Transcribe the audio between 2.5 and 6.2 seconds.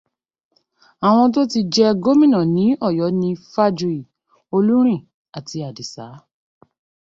ní Ọ̀yọ́ ni Fájuyì, Olúrìn, àti Àdìsá.